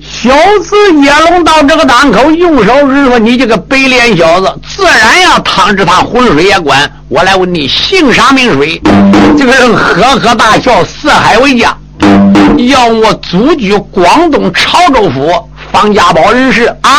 [0.00, 0.30] 小
[0.62, 6.90] 子叶龙到这个档口，用手指说：“你这个白脸小子，自然要趟着他浑水也管。
[7.08, 8.80] 我来问你，姓啥名谁？”
[9.38, 11.76] 这个人呵呵大笑，四海为家，
[12.68, 15.32] 要我祖居广东潮州府
[15.72, 16.90] 方家堡人士啊！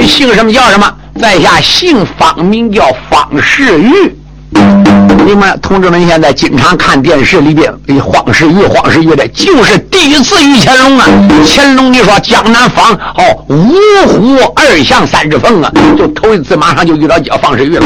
[0.00, 0.92] 你姓什么叫什么？
[1.20, 4.17] 在下姓方，名叫方世玉。
[4.50, 7.70] 你们同志们现在经常看电视里边，
[8.00, 11.04] 黄世玉、黄世玉的，就是第一次遇乾隆啊！
[11.44, 13.74] 乾隆，你说江南方哦，五
[14.08, 17.84] 虎二象三只凤啊，就头一次马上就遇到叫方世玉了。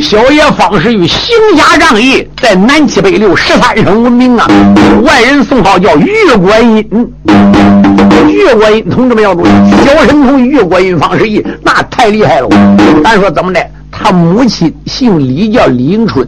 [0.00, 4.46] 小爷方世玉行侠仗义，在南七北六十三省闻名啊，
[5.02, 7.12] 外人送号叫玉观音。
[8.28, 9.50] 玉观音，同志们要注意，
[9.84, 12.48] 小神童玉观音方世玉，那太厉害了。
[13.02, 13.60] 咱说怎么的？
[13.90, 16.26] 他母亲姓李，叫李迎春。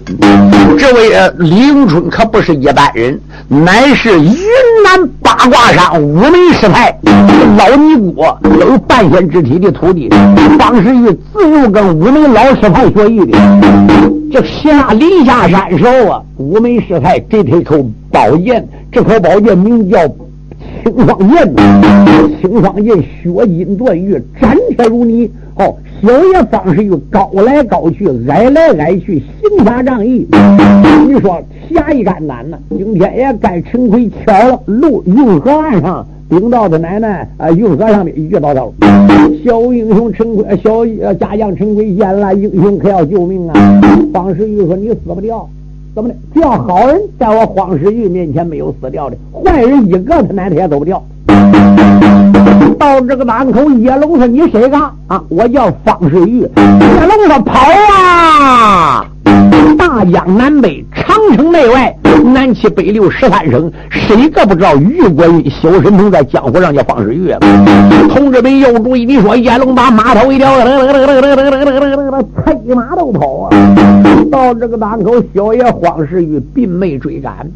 [0.78, 4.34] 这位呃，李迎春可不是一般人，乃是云
[4.84, 6.96] 南八卦山五门师太
[7.56, 8.24] 老尼姑，
[8.60, 10.08] 有半仙之体的徒弟。
[10.58, 13.38] 方世玉自幼跟五门老师太学艺的。
[14.30, 19.98] 这下临下山时候啊，五门师太给他一口宝剑，这口宝剑名叫。
[20.84, 21.54] 青霜剑，
[22.40, 25.30] 青霜剑，血金断玉，斩铁如泥。
[25.56, 30.26] 哦，小爷方世玉高来高去，矮来矮去，行侠仗义。
[31.06, 32.58] 你说侠义肝胆呢？
[32.70, 38.72] 今天也该陈奎巧了，路运河岸上顶到他奶奶啊，运河上面遇到他了。
[39.44, 43.80] 小英雄陈奎，小家将陈奎见了英雄，可要救命啊！
[44.12, 45.48] 方世玉说：“你死不掉。”
[45.94, 46.16] 怎么的？
[46.34, 51.00] 只要好人在我方世玉面前没有死掉的，坏人一个他奶奶也走不掉。
[52.78, 55.22] 到这个当口，叶龙说：“你谁个啊？
[55.28, 57.60] 我叫方世玉。”叶龙说：“跑
[57.92, 59.06] 啊！
[59.78, 67.32] 大江南北，长城内外，南七北六十三省，谁个不知道玉观音小神童在江湖上叫方世玉？
[68.10, 70.52] 同志们有注意，你说叶龙把马头一条，
[72.44, 73.50] 催马都跑啊！
[74.30, 77.46] 到这个当口，小爷黄世玉并没追赶。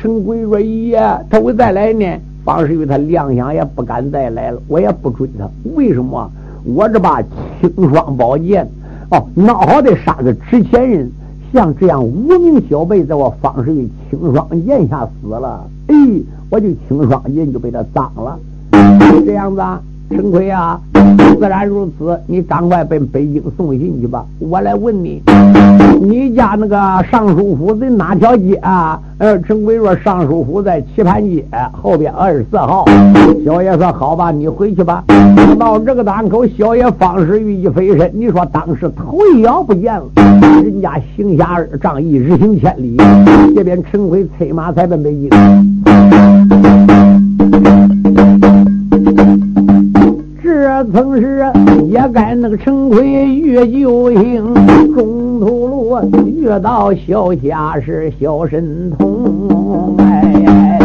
[0.00, 1.00] 陈贵说：“爷，
[1.30, 2.04] 他会再来呢。”
[2.44, 5.48] 方世玉他亮相也不敢再来了，我也不追他。
[5.74, 6.30] 为什么？
[6.64, 7.22] 我这把
[7.60, 8.68] 青霜宝剑，
[9.10, 11.10] 哦，孬好的杀个值钱人，
[11.52, 15.94] 像这样无名小辈，在我方世玉青霜剑下死了，哎，
[16.50, 18.38] 我就青霜剑就被他脏了。
[19.24, 19.80] 这样子啊。
[20.14, 20.78] 陈奎啊，
[21.16, 22.18] 自然如此。
[22.26, 24.24] 你赶快奔北京送信去吧。
[24.38, 25.22] 我来问你，
[26.00, 29.00] 你家那个尚书府在哪条街啊？
[29.18, 32.84] 呃，陈奎说尚书府在棋盘街后边二十四号。
[33.44, 35.04] 小爷说好吧，你回去吧。
[35.58, 40.06] 到这个档口，小爷方世玉一飞身，你说当时头一摇不见了。
[40.62, 42.96] 人家行侠仗义，日行千里。
[43.54, 45.30] 这边陈奎催马才奔北京。
[50.90, 51.44] 曾是
[51.88, 54.54] 也该那个陈奎遇救星，
[54.94, 60.78] 中途路遇到小侠是小神通，哎，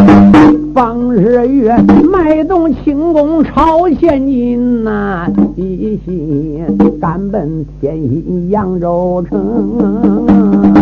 [0.73, 1.67] 方世玉
[2.11, 6.63] 脉动轻功朝前进呐，一心
[7.01, 10.76] 赶奔天心扬州城。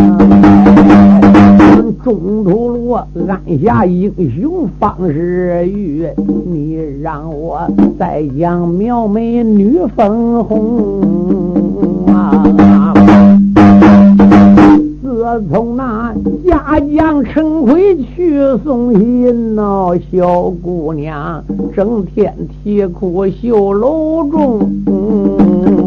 [2.06, 6.06] 中途路按下英雄方世玉，
[6.46, 7.68] 你让我
[7.98, 12.94] 再将苗美女粉红啊！
[15.02, 16.14] 自从那
[16.48, 21.42] 家将陈奎去送信哦，小姑娘
[21.74, 24.60] 整天啼哭绣楼中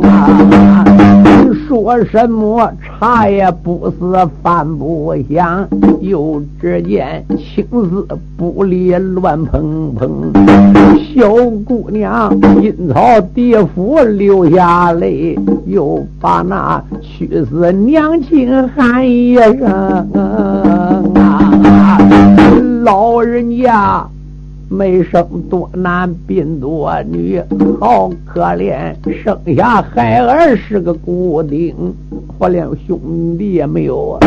[0.03, 0.98] 啊。
[1.69, 5.67] 说什么茶也不思饭不想，
[6.01, 10.33] 又只见青丝不离乱蓬蓬。
[11.13, 11.29] 小
[11.63, 15.37] 姑娘阴曹地府流下泪，
[15.67, 20.11] 又把那屈死娘亲喊一声
[21.13, 21.99] 啊！
[22.83, 24.09] 老人家。
[24.71, 27.41] 没生多男病多女，
[27.79, 28.93] 好可怜，
[29.23, 31.73] 生下孩儿是个孤丁，
[32.37, 34.19] 我连兄弟也没有啊，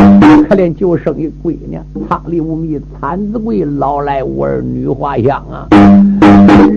[0.49, 1.79] 可怜就生一闺女，
[2.09, 5.69] 苍里无米惨子贵，老来无儿女花香啊！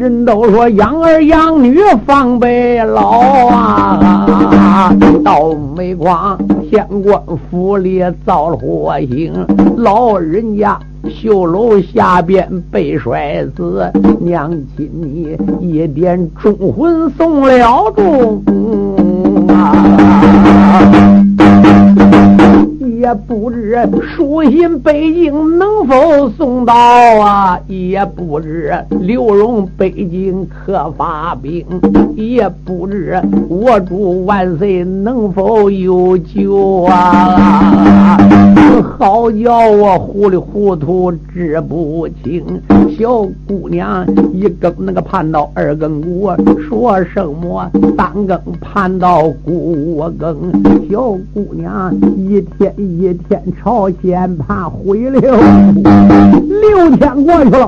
[0.06, 6.38] 人都说养儿养女防备老啊，到煤矿
[6.69, 7.19] 县官
[7.50, 9.34] 府里遭了火刑，
[9.78, 10.78] 老人家。
[11.07, 18.44] 绣楼下边被摔死，娘亲你一点忠魂送了终
[19.48, 21.25] 啊！
[23.06, 31.63] 也不知书信北京能否送到啊，也不知刘荣北京可发兵，
[32.16, 38.18] 也不知我主万岁能否有救啊！
[38.98, 42.44] 好叫我糊里糊涂知不清。
[42.97, 46.31] 小姑娘一更那个盼到二更鼓，
[46.68, 50.38] 说什么三更盼到五更。
[50.89, 57.68] 小姑娘一天一天朝鲜盼回了，六天过去了。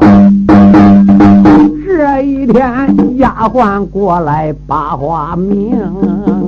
[1.85, 5.73] 这一天丫鬟过来把话明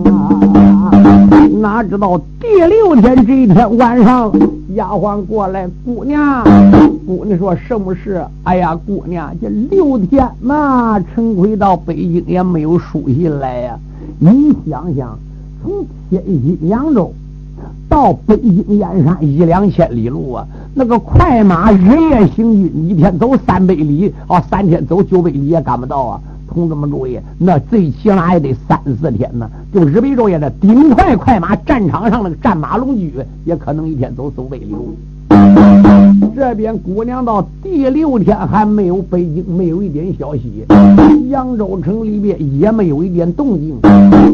[0.05, 0.91] 啊，
[1.59, 4.31] 哪知道第六天这一天晚上。
[4.75, 6.43] 丫鬟过来，姑娘，
[7.07, 8.23] 姑娘说什么事？
[8.43, 13.79] 哎呀，姑娘，这六天嘛，陈奎到北京也没有书信来呀。
[14.19, 15.17] 你想想，
[15.63, 17.11] 从天津扬州
[17.87, 20.45] 到北京燕山一两千里路啊，
[20.75, 26.21] 那个快马日夜行军，一天走三百里啊，三天走九百里也赶不到啊。
[26.49, 29.49] 同志们注意，那最起码也得三四天呢。
[29.71, 33.13] 就日本周也的顶快快马，战场上那个战马龙驹，
[33.45, 34.95] 也可能一天走四百里路。
[36.35, 40.65] 这边姑娘到第六天还没有北京，没有一点消息。
[41.29, 43.79] 扬州城里边也没有一点动静。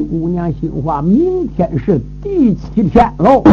[0.10, 3.44] 姑娘心话：明天是第七天喽。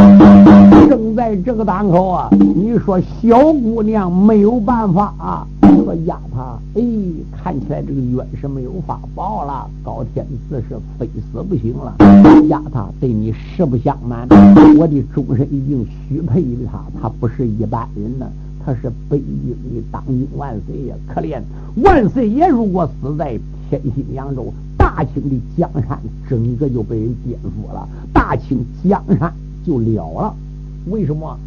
[0.89, 5.47] 正在这个当口啊，你说小姑娘没有办法啊。
[5.77, 6.83] 说压他，哎，
[7.37, 9.69] 看起来这个冤是没有法报了。
[9.85, 11.95] 高天赐是非死不行了，
[12.49, 14.27] 压他对你实不相瞒，
[14.77, 18.27] 我的终身已经许配于他，他不是一般人呢，
[18.65, 20.95] 他是北京的当今万岁呀！
[21.09, 21.41] 可怜
[21.83, 23.39] 万岁爷如果死在
[23.69, 25.99] 天津扬州，大清的江山
[26.29, 29.33] 整个就被人颠覆了，大清江山
[29.65, 30.35] 就了了。
[30.91, 31.39] 为什么？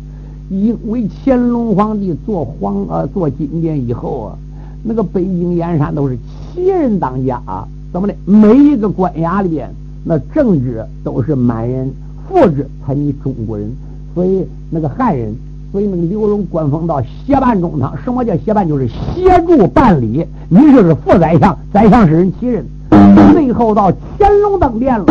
[0.50, 4.38] 因为乾隆皇帝做皇呃做金殿以后啊，
[4.84, 6.18] 那个北京燕山都是
[6.54, 8.14] 旗人当家啊，怎么的？
[8.26, 9.70] 每一个官衙里边，
[10.04, 11.92] 那政治都是满人，
[12.28, 13.72] 副职才你中国人，
[14.14, 15.36] 所以那个汉人，
[15.72, 17.98] 所以那个刘荣官封到协办中堂。
[18.04, 18.68] 什么叫协办？
[18.68, 20.26] 就是协助办理。
[20.48, 22.64] 你就是副宰相，宰相是人旗人。
[23.34, 25.06] 最后到乾隆登殿了，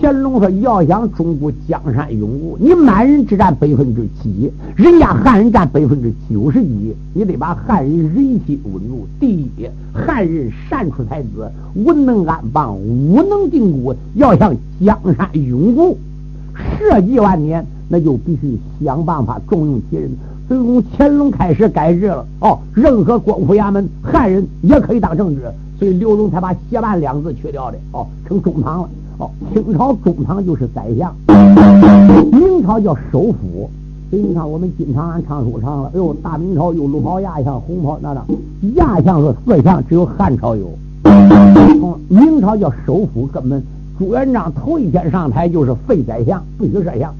[0.00, 9.06] 乾隆说：“要想中国江山永固，你满人只占百分之七，人家汉人占百分之九十几，你得把汉人人心稳住。
[9.20, 9.50] 第一，
[9.92, 13.94] 汉人善出才子，文能安邦，武能定国。
[14.14, 14.54] 要想
[14.84, 15.96] 江山永固，
[16.78, 20.10] 社稷万年，那就必须想办法重用其人。
[20.48, 25.42] 所以从乾隆开始改制了，哦，任何官府衙门，汉人也可以当正职。”
[25.78, 28.88] 所以刘荣才把“协办”两字去掉的，哦，成中堂了。
[29.18, 31.14] 哦，清朝中堂就是宰相，
[32.30, 33.68] 明朝叫首辅。
[34.10, 38.24] 所以你看，我们经常俺唱书唱了，哎呦，大明朝有绿袍亚相、红袍那那，
[38.76, 40.70] 亚相是四相，只有汉朝有。
[41.02, 43.62] 从明朝叫首辅，根本
[43.98, 47.12] 朱元璋头一天上台就是废宰相，不许设相。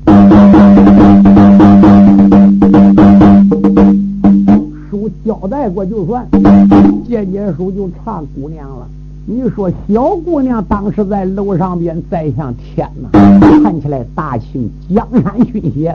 [5.29, 6.27] 交代过就算，
[7.07, 8.87] 见见书就差姑娘了。
[9.27, 13.11] 你说小姑娘当时在楼上边再向天呐，
[13.63, 15.95] 看起来大清江山倾斜，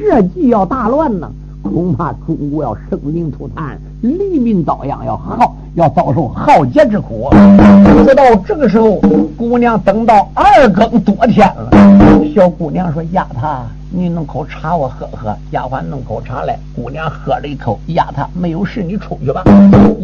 [0.00, 1.30] 社稷要大乱呢，
[1.62, 7.28] 恐怕中国要生灵涂炭，黎民遭殃，要耗要遭受浩劫之苦。
[8.04, 9.00] 直到这个时候，
[9.36, 11.70] 姑娘等到二更多天了，
[12.34, 13.62] 小姑娘说压他。
[13.96, 19.44] 你弄口茶我喝喝，丫鬟弄口茶来，姑娘喝了一口，压他没有事，你出去吧。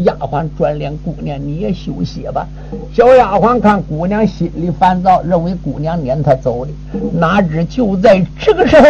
[0.04, 2.46] 丫鬟转脸，姑娘你也休息吧。
[2.94, 6.70] 小丫鬟看姑娘心里烦躁，认为姑娘撵她走的，
[7.18, 8.86] 哪知就在这个时候，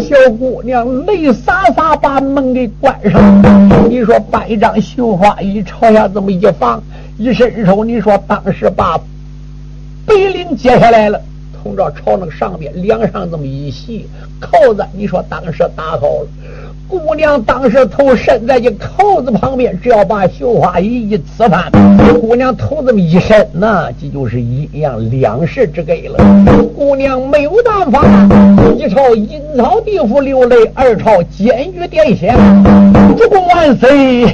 [0.00, 3.20] 小姑娘泪洒洒把门给关上。
[3.90, 6.82] 你说办一张绣花衣朝下这么一放，
[7.18, 8.96] 一伸手，你说当时把
[10.06, 11.20] 白绫揭下来了。
[11.62, 14.08] 从这朝那个上边梁上这么一系
[14.40, 16.26] 扣子，你说当时打好了。
[16.88, 21.70] 姑娘当时头伸在这扣子旁边，只要把绣花衣一刺翻，
[22.20, 26.18] 姑娘头这么一伸，那这就是阴阳两世之给了。
[26.76, 28.02] 姑娘没有办法，
[28.76, 32.34] 一朝阴曹地府流泪，二朝监狱殿下，
[33.16, 34.24] 主公万岁！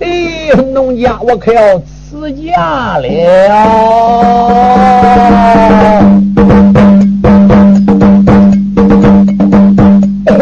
[0.00, 3.08] 哎，农家我可要辞家了。
[10.30, 10.36] 小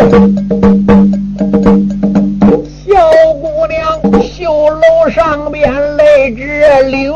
[3.40, 7.14] 姑娘，绣楼上边泪直流，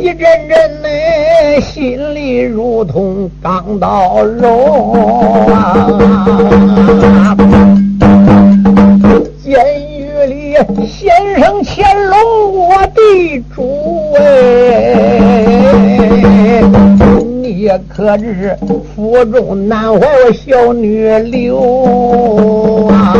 [0.00, 5.88] 一阵阵的心里如同钢刀肉啊！
[9.42, 9.60] 监
[9.98, 10.54] 狱里
[17.96, 18.56] 可知
[18.96, 23.14] 府中难怀我小女刘啊？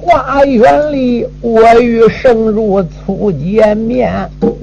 [0.00, 4.10] 花园里，我与圣如初见面，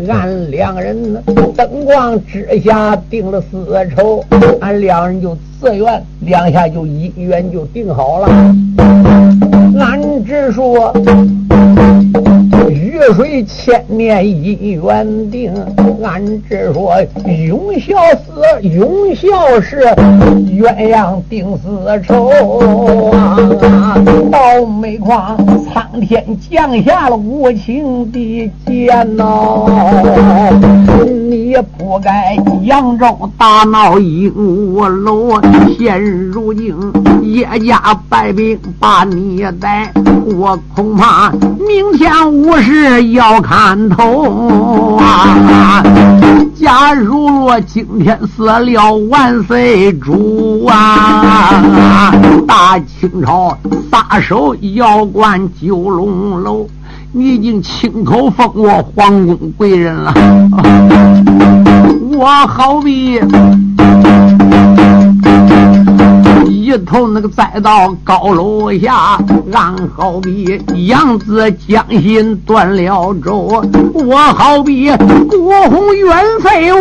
[0.10, 1.14] 俺两人
[1.56, 4.24] 灯光之下定了私仇，
[4.60, 8.28] 俺两人就自愿，两下就姻缘就定好了。
[9.80, 10.92] 俺只说。
[12.92, 15.54] 月水千年姻缘定，
[16.04, 16.94] 俺只说
[17.48, 19.78] 永孝死，永孝是
[20.60, 22.28] 鸳鸯定丝绸
[23.12, 23.38] 啊！
[24.30, 30.52] 倒霉况，苍天降下了无情的剑呐！
[31.06, 33.06] 你不该扬州
[33.38, 35.40] 大闹鹦鹉楼，
[35.78, 36.76] 现如今
[37.22, 39.90] 叶家败兵把你逮，
[40.38, 41.32] 我恐怕
[41.66, 42.52] 明天午
[43.14, 45.84] 要看头啊！
[46.56, 52.14] 假如若今天死了万岁主啊，
[52.48, 53.58] 大清朝
[53.90, 56.68] 撒手要关九龙楼，
[57.12, 60.14] 你已经亲口封我皇宫贵人了，
[62.12, 63.20] 我好比。
[66.72, 69.20] 一头那个栽到高楼下，
[69.52, 73.62] 俺好比杨子江心断了舟，
[73.94, 74.90] 我好比
[75.30, 76.78] 孤鸿远飞无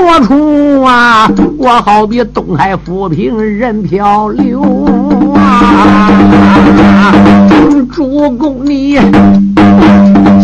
[0.00, 4.62] 落处啊，我好比东海浮萍人漂流
[5.34, 7.12] 啊，
[7.92, 8.98] 主公你。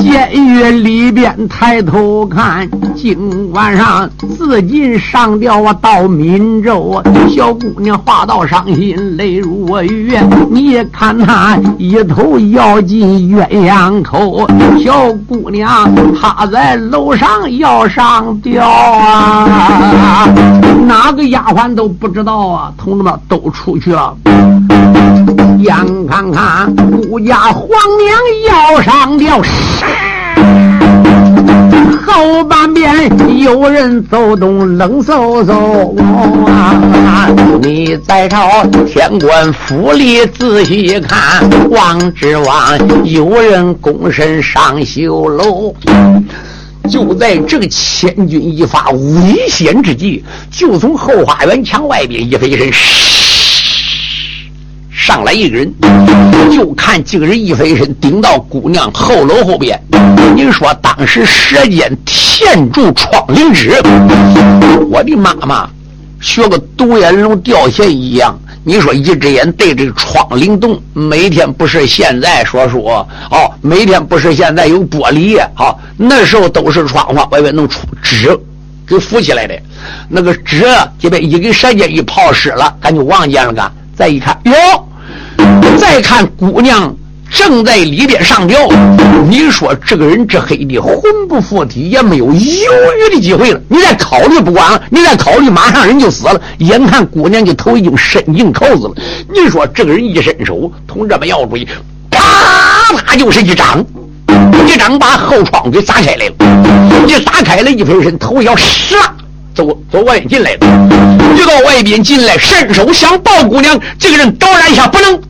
[0.02, 7.00] 监狱里边抬头看，今晚上自尽上吊啊，到闽州。
[7.30, 10.18] 小姑娘话到伤心泪如雨，
[10.50, 14.44] 你看她一头咬进鸳鸯口。
[14.82, 20.26] 小姑娘趴在楼上要上吊啊，
[20.84, 24.16] 哪个丫鬟都不知道啊，同志们都出去了。
[25.58, 25.74] 眼
[26.06, 26.74] 看看
[27.08, 29.40] 顾家皇娘要上吊。
[32.06, 35.94] 后半边有人走动，冷飕飕。
[37.62, 45.74] 你再朝天官府里仔细看，望之望有人躬身上绣楼。
[46.90, 52.70] 就在这个千钧一发、危险之际，就从后花园墙外边一飞身。
[55.04, 55.74] 上来一个人，
[56.52, 59.76] 就看这个人一飞身顶到姑娘后楼后边。
[60.36, 63.74] 你说当时舌尖嵌住窗棂纸，
[64.88, 65.68] 我的妈妈
[66.20, 68.38] 学个独眼龙掉线一样。
[68.62, 78.38] 你说一只眼对着窗棂洞，每天不是现在说说哦，每天不是现在有玻璃好，那时候都是窗户外边弄出纸
[78.86, 79.60] 给浮起来的，
[80.08, 80.64] 那个纸
[80.96, 83.72] 这边一给舌尖一泡湿了，咱就望见了个。
[83.94, 84.52] 再一看，哟。
[85.78, 86.94] 再看姑娘
[87.30, 88.68] 正在里边上吊，
[89.28, 93.60] 你说这个人这黑的魂不附体，也没有犹豫的机会了。
[93.68, 96.40] 你再考虑不管了，你再考虑，马上人就死了。
[96.58, 98.94] 眼看姑娘的头已经伸进扣子了，
[99.32, 101.66] 你说这个人一伸手，同志们要注意，
[102.10, 102.20] 啪
[102.98, 103.82] 啪就是一掌，
[104.66, 108.96] 一掌把后窗给砸开来了，一打开了，一分身，头要杀。
[109.54, 110.58] 走走外边进来了，
[111.36, 115.20] 一到外边进来，伸手想抱姑娘，这个人陡然一下不能，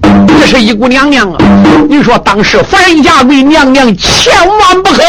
[0.40, 1.38] 这是一姑娘娘啊！
[1.88, 5.02] 你说当时凡家为娘娘，千万不可，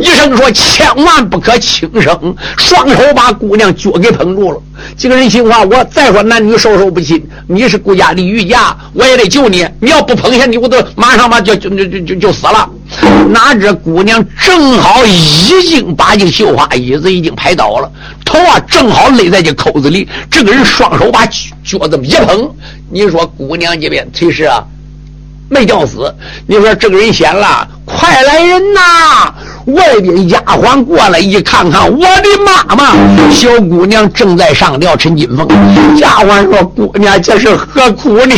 [0.00, 4.58] 一声说千万不可轻生，双手把姑娘脚给捧住了。
[4.96, 9.66] 这个人心话，我再说男女授受不亲，你是顾家的余家，我也得救你。
[9.80, 12.68] 你要不捧下你，我都马上吧就就就就就死了。
[13.30, 17.90] 哪知姑娘正好已经把这绣花椅子已经拍倒了。
[18.24, 20.08] 头啊，正好勒在这扣子里。
[20.30, 22.50] 这个人双手把脚这么一捧，
[22.90, 24.62] 你说姑娘这边其实啊
[25.48, 26.14] 没吊死。
[26.46, 29.34] 你说这个人险了，快来人呐！
[29.66, 34.96] 外边丫鬟过来一看看，我的妈妈，小姑娘正在上吊。
[34.96, 35.48] 陈金凤，
[35.96, 38.36] 丫鬟说：“姑娘这是何苦呢？”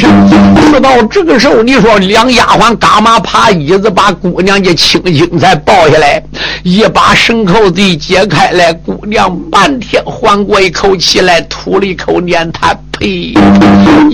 [0.70, 6.22] 说到这个时候，你说两丫鬟干嘛爬椅子把姑娘这轻轻才抱下来，
[6.62, 13.34] 一把绳扣子解开来，姑娘半天缓过一口气来，吐了一口粘痰呸！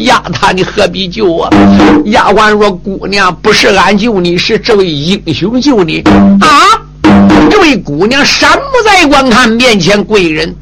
[0.05, 1.49] 丫他你何必救我？
[2.07, 6.01] 丫鬟说：“姑娘不是俺救你，是这位英雄救你
[6.41, 6.49] 啊！”
[7.51, 10.55] 这位姑娘闪目在观看，面前贵人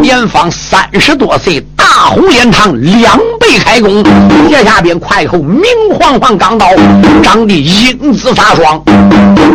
[0.00, 4.02] 年方三十多岁，大红脸膛，两背开弓，
[4.48, 6.66] 腋下边快口明晃晃钢刀，
[7.22, 8.82] 长得英姿飒爽。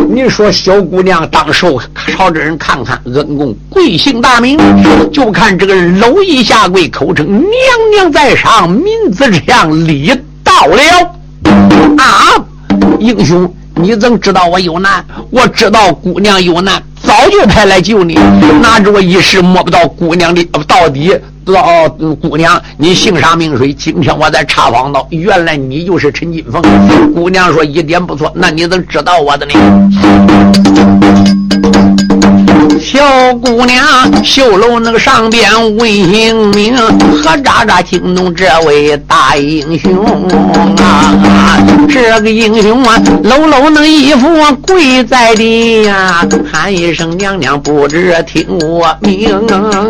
[0.08, 4.58] 你说小姑娘当时朝这人看看，恩公贵姓大名？
[5.12, 7.50] 就看这个人搂衣下跪，口称娘
[7.90, 10.76] 娘在上，民子这样礼到了。
[11.96, 12.44] 啊，
[13.00, 15.04] 英雄，你怎知道我有难？
[15.30, 16.82] 我知道姑娘有难。
[17.02, 18.14] 早就派来救你，
[18.62, 21.14] 哪知我一时摸不到姑娘的到底，
[21.44, 21.88] 不知道
[22.20, 23.74] 姑娘你姓啥名谁？
[23.74, 26.62] 今天我在查访到，原来你就是陈金凤。
[27.12, 29.52] 姑娘说一点不错，那你怎知道我的呢？
[32.80, 33.84] 小姑娘，
[34.22, 39.92] 绣楼那个上边问姓名，何喳喳惊动这位大英雄
[40.78, 41.58] 啊！
[41.88, 44.28] 这个英雄啊，搂搂那衣服
[44.66, 49.86] 跪在地呀，喊一声娘娘，不知听我命啊！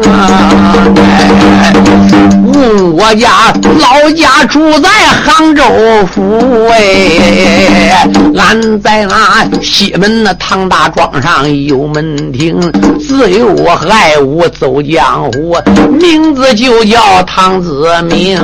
[2.47, 5.65] 问我家老家住在杭州
[6.15, 12.64] 府哎，俺在那西门那唐大庄上有门庭。
[12.99, 13.55] 自由
[13.89, 15.57] 爱武走江湖，
[15.99, 18.39] 名字就叫唐子明。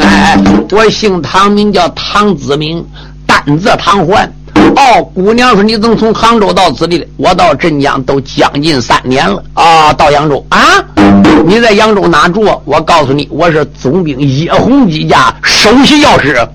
[0.00, 0.38] 哎，
[0.70, 2.84] 我姓唐，名叫唐子明，
[3.26, 4.30] 单字唐环。
[4.76, 7.06] 哦，姑娘说你怎么从杭州到此地的？
[7.16, 9.92] 我到镇江都将近三年了啊！
[9.92, 10.60] 到扬州啊？
[11.46, 12.46] 你在扬州哪住？
[12.64, 16.46] 我告诉你，我是总兵叶洪基家首席教师。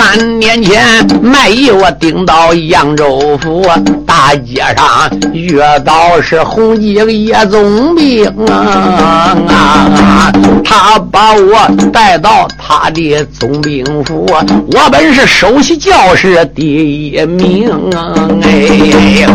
[0.00, 0.82] 三年前
[1.22, 3.62] 卖艺，我顶到扬州府
[4.06, 10.32] 大街上，遇到是红衣叶总兵啊啊！
[10.64, 14.26] 他把我带到他的总兵府，
[14.72, 17.70] 我本是首席教师第一名
[18.40, 19.26] 哎。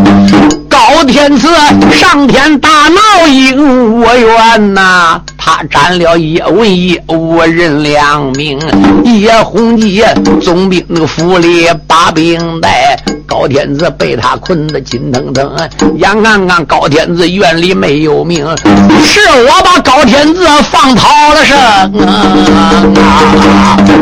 [0.87, 1.47] 老天赐
[1.91, 8.59] 上天大闹应我院呐，他斩了叶文义无人两名，
[9.03, 10.03] 叶洪基
[10.43, 12.95] 总兵那个府里把兵带，
[13.27, 15.51] 高天子被他困得紧腾腾，
[15.97, 18.45] 眼看看高天子院里没有命，
[19.03, 21.89] 是我把高天子放跑了是啊！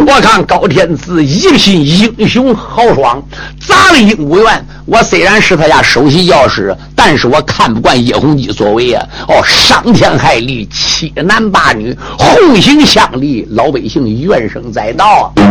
[0.05, 3.23] 我看高天子一心英雄豪爽，
[3.59, 4.65] 砸了应武院。
[4.85, 9.05] 我虽然是他家首席教师，但是我看不惯叶洪基所为啊！
[9.29, 15.41] 哦，伤天害理，欺男霸女，横行乡里，老百姓怨声载道啊！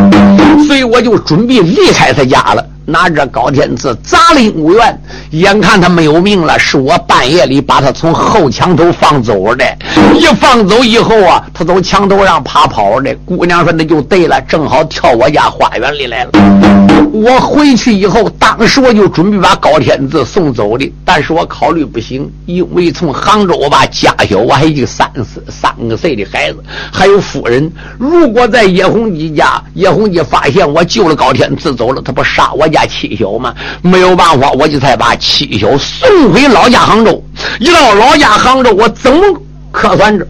[0.66, 2.64] 所以我就准备离开他家了。
[2.84, 9.64] 拿着高天赐砸了五元，眼看他没有命了，是我半夜里把他从后墙头放走的。
[10.14, 13.14] 一放走以后啊，他从墙头上爬跑的。
[13.24, 16.30] 姑娘说那就对了，正好跳我家花园里来了。
[17.12, 26.58] 我回去以后，当时我就准备把高天赐送走的，但是我考虑不行，因为从杭州我把，家小，我还有个三四三个岁的孩子，
[26.92, 27.70] 还有夫人。
[27.98, 32.68] 如果在叶洪基家，叶洪基发现我救了高天赐走了，他不杀我？
[32.68, 37.22] 家七小吗，没有办法，我就才把七小送回老家杭州。
[37.60, 39.20] 一到老家杭州，我怎么
[39.70, 40.26] 可算着，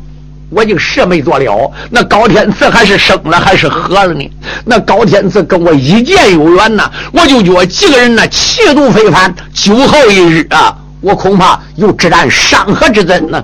[0.55, 1.71] 我就什没做了。
[1.91, 4.31] 那高天赐还是生了还是活了呢？
[4.65, 9.35] 那高天赐跟我一见有缘呐，我就觉几个人呢气度非凡。
[9.55, 13.43] 酒后一日啊，我恐怕有直战山河之争呢，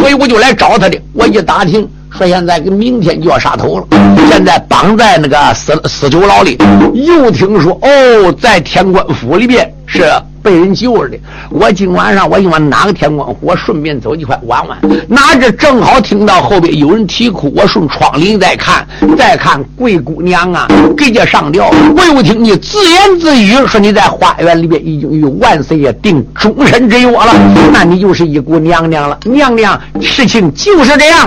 [0.00, 1.00] 所以我就来找他的。
[1.12, 1.88] 我一打听。
[2.14, 3.86] 说现在跟明天就要杀头了，
[4.28, 6.58] 现在绑在那个死死囚牢里。
[6.92, 10.04] 又听说哦，在天官府里边是。
[10.42, 11.16] 被人救着的，
[11.50, 14.76] 我今晚上我因为哪个天光，我顺便走一块玩玩。
[15.06, 18.84] 哪知正好听到后边有人啼哭，我顺窗棂再看，
[19.16, 21.70] 再看贵姑娘啊，给家上吊。
[21.96, 27.32] 我又听你自言自语说你在花园里边已经与万岁爷定终身之约了，
[27.72, 29.16] 那你就是一股娘娘了。
[29.24, 31.24] 娘娘，事情就是这样。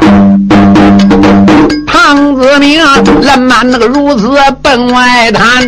[1.87, 2.77] 唐子明
[3.21, 4.29] 冷满那个如此
[4.61, 5.63] 奔外滩，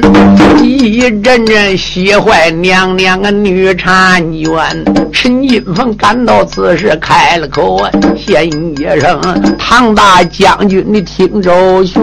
[0.61, 3.27] 一阵阵喜坏娘两个。
[3.37, 9.21] 女婵娟，陈金凤赶到此时，开了口，先一声
[9.57, 12.01] ：“唐大将军，你听周旋，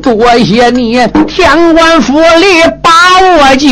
[0.00, 2.62] 多谢你天官府里
[3.24, 3.68] 我救，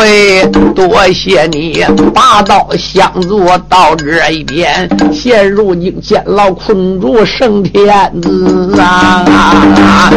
[0.00, 1.84] 哎，多谢你
[2.14, 7.86] 拔刀相助到这一边，现如今监牢困住圣天
[8.20, 10.10] 子啊，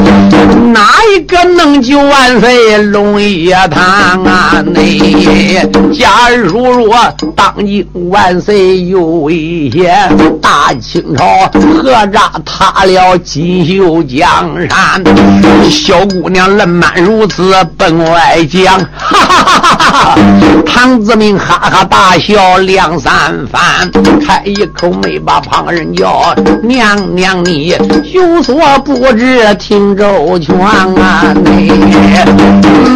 [0.74, 3.46] 哪一个能救万岁龙椅？
[3.46, 5.00] 叶堂啊，内
[5.93, 6.96] 假如若
[7.36, 10.10] 当今万岁有危险，
[10.41, 14.28] 大清朝何扎塌了锦绣江
[14.70, 15.04] 山？
[15.70, 19.66] 小姑娘冷满如此奔外江，哈哈哈哈哈！
[20.65, 23.89] 唐子明哈哈大笑两三番，
[24.26, 26.36] 开一口没把旁人叫。
[26.63, 27.74] 娘娘你
[28.12, 31.34] 有所不知，听周全啊！
[31.43, 31.72] 你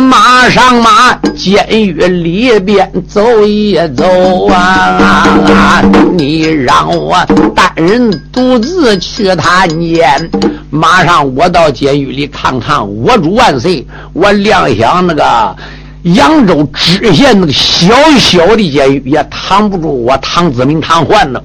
[0.09, 5.81] 马上马，监狱里边走一走啊！
[6.13, 7.17] 你让我
[7.55, 10.29] 单人独自去探监，
[10.69, 13.85] 马上我到监狱里看看我主万岁。
[14.13, 15.55] 我亮想那个
[16.03, 21.39] 扬州知县那个小小的监狱也藏不住我唐子明唐焕呢。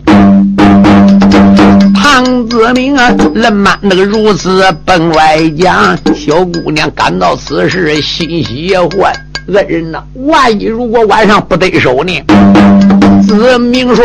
[1.95, 9.13] 唐子明啊，人满那个如此奔外江，小姑娘感到此事心喜也欢。
[9.53, 12.96] 恩人呐，万一如果晚上不得手呢？
[13.23, 14.05] 子明说：“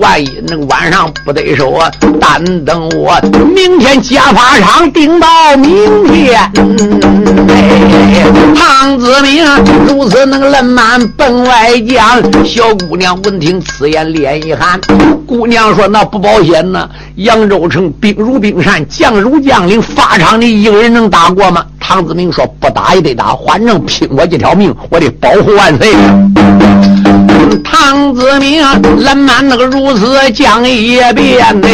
[0.00, 1.90] 万一那个晚上不得手啊，
[2.20, 3.16] 单等我
[3.54, 6.38] 明天假发场定到明天。”
[8.54, 9.44] 唐子明
[9.86, 14.80] 如此能冷满奔外讲，小姑娘闻听此言脸一寒。
[15.26, 16.88] 姑娘说：“那不保险呢？
[17.16, 25.94] 扬州城兵如冰山，将如将领，法场你一个人能打过吗？”唐子明说：“不打也得打，反正拼我这条命，我得保护万岁。”
[27.64, 28.62] 唐子明
[28.98, 31.68] 冷满那个如此讲一遍的，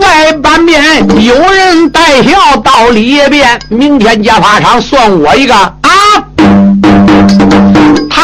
[0.00, 0.82] 外半边
[1.24, 5.54] 有人带孝到里边，明天家法场算我一个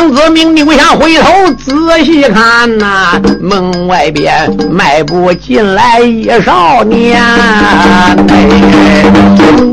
[0.03, 0.05] 啊！
[0.05, 1.73] 唐子明扭下回头仔
[2.05, 7.23] 细看呐，门外边迈步进来一少年，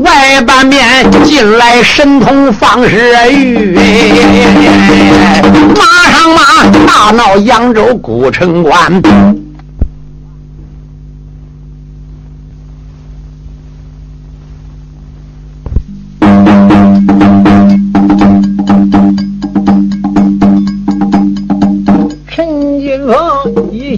[0.04, 0.86] 外半边
[1.24, 3.74] 进来神通方世玉，
[5.76, 6.40] 马上马
[6.86, 9.02] 大闹扬州古城关。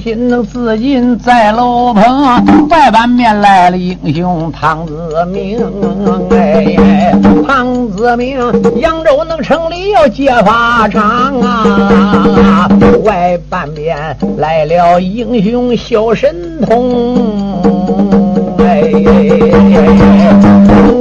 [0.03, 5.61] 心能自尽在楼棚，外半面来了英雄唐子明。
[6.31, 7.15] 哎，
[7.47, 8.37] 唐子明，
[8.81, 12.69] 扬州能城里要揭法场啊！
[13.05, 13.97] 外半边
[14.39, 17.17] 来了英雄小神通。
[18.59, 18.83] 哎，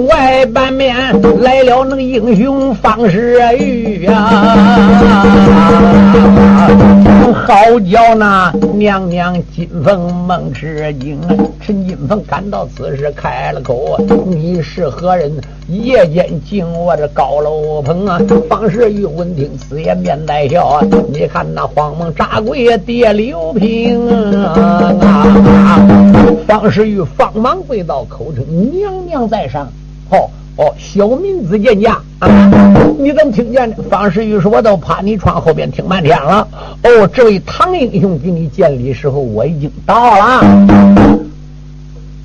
[0.08, 0.96] 外半面
[1.42, 4.46] 来了那个英雄方世玉啊！
[7.34, 7.56] 好
[7.90, 11.20] 叫那娘娘金凤梦吃惊，
[11.60, 15.32] 陈金凤感到此事开了口：“你是何人？
[15.68, 20.82] 夜间进我这高楼棚啊？”方世玉闻听此言，面带笑！
[21.12, 24.10] 你看那慌忙扎跪跌刘平
[24.44, 24.94] 啊！
[26.48, 28.44] 方世玉慌忙跪到，口称
[28.78, 29.68] ：“娘娘在上。”
[30.12, 30.30] 哦。
[30.62, 32.28] 哦，小民子见驾啊！
[33.00, 33.82] 你怎么听见的？
[33.90, 36.48] 方世玉说：“我都趴你窗后边听半天了。”
[36.86, 40.46] 哦，这位唐英雄给你见礼时候，我已经到了。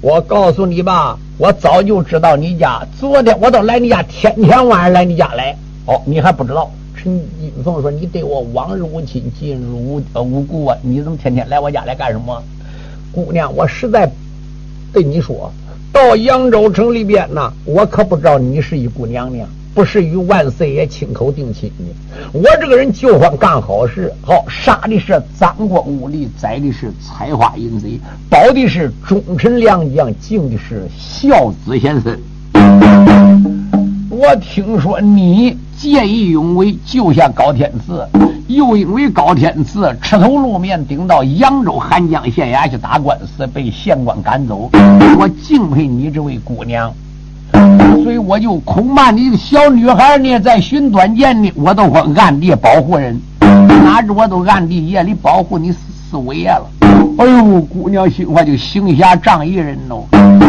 [0.02, 2.86] 我告诉你吧，我早就知道你家。
[3.00, 5.56] 昨天我都来你家，天天晚上来你家来。
[5.86, 6.70] 哦，你还不知道？
[6.94, 10.76] 陈金凤说：“你对我往日无亲，近日无呃无故啊！
[10.82, 12.42] 你怎么天天来我家来干什么？”
[13.12, 14.10] 姑娘，我实在
[14.92, 15.50] 对你说。
[15.96, 21.84] 到扬州城里边呢，我可不知道你是一姑娘娘，不是与万岁爷亲口定亲的。
[22.34, 32.20] 我这个人就欢干好事，好杀的是赃官污吏，宰的是采花淫贼，保的是忠臣良将，敬的是孝子贤孙。
[34.10, 35.56] 我听说你。
[35.78, 38.08] 见义勇为，救下高天赐，
[38.48, 44.70] 又因为高天赐吃头露面，顶到扬州汉江县衙去打官司，被县官赶走。
[45.18, 46.90] 我敬佩你这位姑娘，
[48.02, 56.66] 所以我就恐怕你个小女孩呢，在寻短见呢，我都会暗地保护人，哪知我都暗地夜里保护你四五爷了。
[57.18, 60.06] 哎呦，姑娘心话就行侠仗义人喽！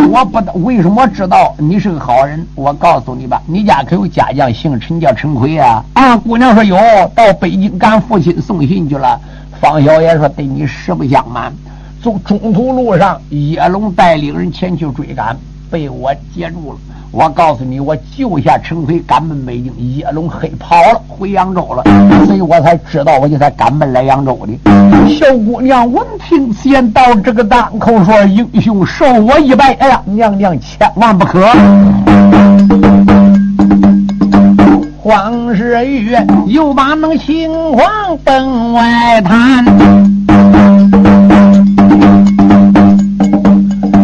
[0.07, 2.45] 我不为什么知道你是个好人？
[2.55, 5.83] 我告诉你吧，你家可有家将姓陈叫陈奎啊？
[5.93, 6.77] 啊，姑娘说有，
[7.13, 9.19] 到北京赶父亲送信去了。
[9.59, 11.51] 方小爷说对你实不相瞒，
[12.01, 15.35] 从中途路上野龙带领人前去追赶，
[15.69, 16.79] 被我截住了。
[17.09, 19.73] 我告诉你，我救下陈奎，赶奔北京。
[19.77, 21.83] 叶龙黑跑了，回扬州了，
[22.25, 24.53] 所以我才知道，我就才赶奔来扬州的。
[25.09, 31.47] 小姑娘闻听此言，到这个当口说：“英雄受我一拜。”哎呀，娘娘千万不可！
[35.01, 36.13] 黄世玉
[36.47, 39.65] 又把那情况奔外滩，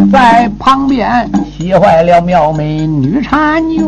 [0.09, 1.29] 在旁边。
[1.55, 3.83] 气坏了妙美女婵娟。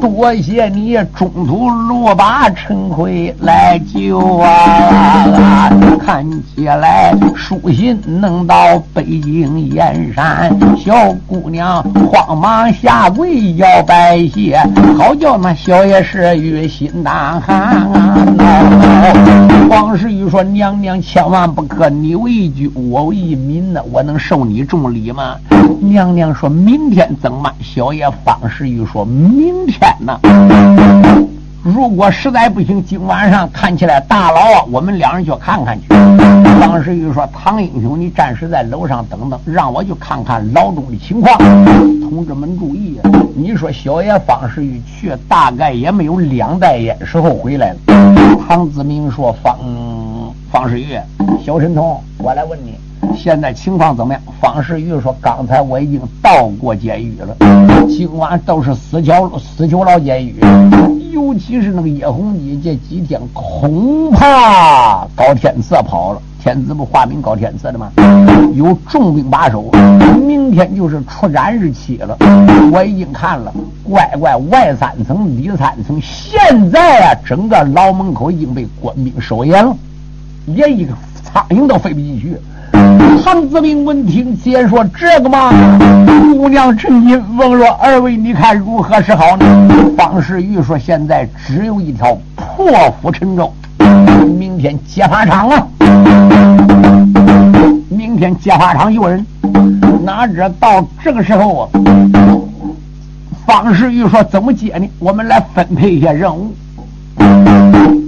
[0.00, 5.70] 多谢你中途落把陈奎来救啊！
[6.04, 6.24] 看
[6.54, 8.56] 起来书信能到
[8.92, 10.94] 北京燕山，小
[11.26, 14.60] 姑娘慌忙下跪要拜谢，
[14.98, 17.88] 好叫那小爷是与心胆寒。
[19.70, 25.36] 黄世玉说：“娘娘千万不可，你为君，我为民呢，我能受你重礼吗？”
[25.80, 30.18] 娘娘说：“明天怎么？”小爷方世玉说：“明天呢？
[31.62, 35.88] 如果实在不行，今晚上看起来大牢啊，我们两人去看看去。”
[36.60, 41.38] 方世玉说：“唐英雄，你暂时在楼上等等，让我去看看牢中的情况。
[42.02, 42.98] 同志们注意，
[43.34, 47.78] 你说小爷方世玉去，大概也没有两袋烟时候回来了。”
[48.46, 49.58] 唐子明说：“方
[50.52, 50.98] 方世玉，
[51.42, 52.74] 小神童，我来问你。”
[53.16, 54.22] 现在情况怎么样？
[54.40, 57.36] 方世玉说：“刚才我已经到过监狱了，
[57.88, 60.36] 今晚都是死囚死囚牢监狱，
[61.12, 66.20] 尤其是那个叶红基，这几天恐怕高天赐跑了。
[66.42, 67.90] 天子不化名高天赐的吗？
[68.54, 69.62] 有重兵把守，
[70.26, 72.14] 明天就是出斩日期了。
[72.70, 73.50] 我已经看了，
[73.82, 79.74] 乖乖外三层里三层，现在啊，整个牢门口已经被官兵守严了，
[80.44, 80.92] 连一个
[81.24, 82.36] 苍蝇都飞不进去。”
[83.24, 85.50] 唐子明闻听，先说这个嘛。
[86.36, 92.66] 姑娘陈金问说：“二位，你看如何是好呢？”方世玉说：“现在只有一条破
[93.00, 93.52] 釜沉舟，
[94.38, 95.66] 明天揭发场啊！
[97.88, 99.24] 明天揭发场有人，
[100.04, 101.68] 哪知到这个时候啊？”
[103.46, 104.86] 方世玉说：“怎么接呢？
[104.98, 106.54] 我们来分配一下任务。”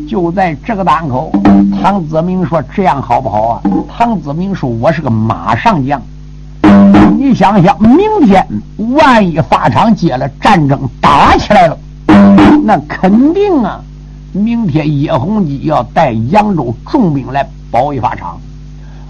[0.08, 1.32] 就在这个档口，
[1.80, 6.00] 唐子明说：“这样好不好啊？”唐子明说：“我是个马上将，
[7.18, 8.46] 你想想，明天
[8.94, 11.78] 万一法场接了战争打起来了，
[12.64, 13.80] 那肯定啊，
[14.32, 18.38] 明天叶洪基要带扬州重兵来保卫法场。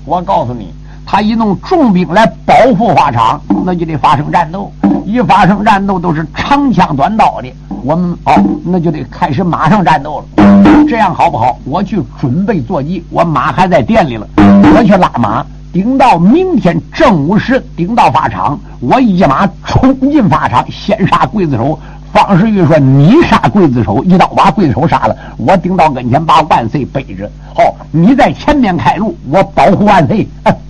[0.05, 0.73] 我告诉你，
[1.07, 4.73] 他一弄重兵来保护法场，那就得发生战斗。
[5.07, 7.51] 一发生战斗，都是长枪短刀的。”
[7.85, 8.33] 我们哦，
[8.65, 10.85] 那就得开始马上战斗了。
[10.89, 11.57] 这样好不好？
[11.65, 14.27] 我去准备坐骑，我马还在店里了。
[14.37, 21.79] 我去拉马，顶到明天正午时，顶到法场，我一马冲进法场，先杀刽子手。
[22.13, 25.17] 方世玉说：“你杀刽子手，一刀把刽子手杀了。
[25.37, 27.31] 我顶到跟前，把万岁背着。
[27.55, 30.27] 好，你在前面开路，我保护万岁。”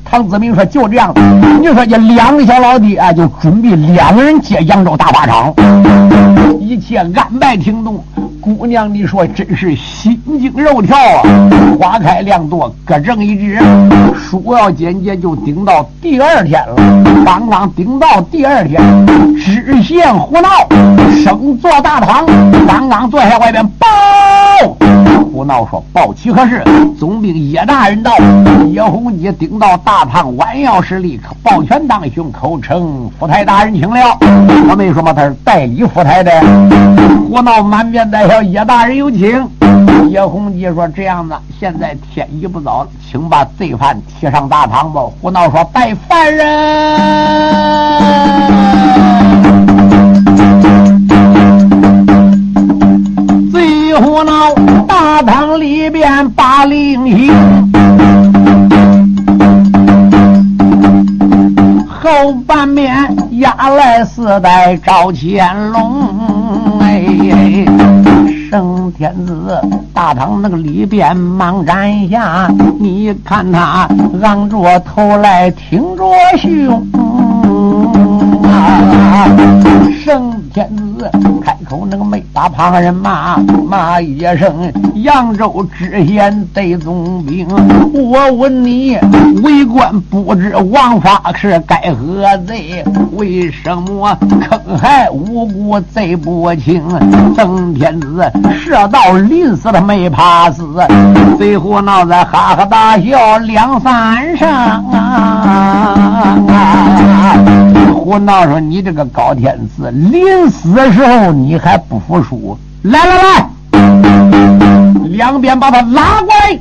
[0.09, 1.13] 唐子明说：“就这样。”
[1.61, 5.53] 你说这两个小老弟啊，就准备两个人接扬州大法场。
[6.61, 8.03] 一切安排停动，
[8.41, 11.23] 姑娘，你说真是心惊肉跳啊！
[11.79, 13.59] 花开两朵，各挣一枝。
[14.17, 16.77] 书要简洁，就顶到第二天了。
[17.25, 18.81] 刚刚顶到第二天，
[19.37, 20.49] 知县胡闹，
[21.25, 22.25] 升坐大堂，
[22.67, 23.87] 刚刚坐下，外边报。
[25.37, 26.65] 胡闹说：“报齐何事？
[26.99, 28.11] 总兵叶大人到。
[28.69, 34.17] 叶洪基顶到大堂，弯腰施礼，抱拳当胸，口称福台大人请了。
[34.71, 36.33] 我没说嘛，他是代理福台的。
[37.29, 39.47] 胡闹满面带笑，叶大人有请。
[40.09, 45.03] 叶洪基说：这样子，现在天已不早，请把罪犯提上大堂吧。
[45.21, 46.47] 胡闹说：带犯人。”
[54.87, 57.33] 大堂里边把令行，
[61.89, 62.95] 后半面
[63.33, 66.81] 压来四代赵乾隆。
[66.81, 67.05] 哎，
[68.51, 69.61] 圣天子
[69.93, 72.49] 大堂那个里边忙站下，
[72.79, 73.89] 你看他
[74.23, 76.05] 昂着头来挺着
[76.39, 76.87] 胸
[78.45, 79.29] 啊。
[80.05, 81.11] 圣天子
[81.45, 83.37] 开口，那个没把旁人骂，
[83.69, 87.47] 骂一声：“扬州知县得总兵。”
[87.93, 88.97] 我问你，
[89.43, 92.85] 为官不知王法是该何罪？
[93.13, 94.17] 为什么
[94.49, 96.83] 坑害无辜贼不轻？
[97.35, 98.31] 圣天子
[98.65, 100.65] 射到临死他没怕死，
[101.37, 105.97] 最后闹得哈哈大笑两三声啊！
[107.95, 112.57] 胡闹说：“你这个高天子，临死的时候你还不服输？
[112.83, 113.51] 来来来，
[115.11, 116.59] 两边把他拉过来，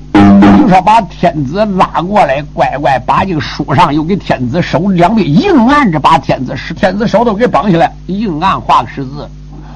[0.58, 9.30] 就说把天子拉过来，乖乖把这个书上又给天子手两边硬按着，把天子是天子手都给绑起来，硬按画个十字，